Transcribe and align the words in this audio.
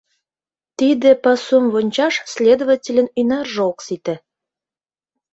Тиде 0.77 1.09
пасум 1.23 1.65
вончаш 1.73 2.15
следовательын 2.33 3.07
ӱнарже 3.19 3.61
ок 3.71 3.79
сите. 3.85 4.15